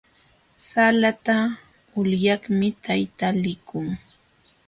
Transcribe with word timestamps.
Salata 0.67 1.37
ulyaqmi 1.99 2.67
tayta 2.83 3.27
likun. 3.43 3.87